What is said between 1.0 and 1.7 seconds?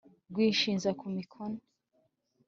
mikoni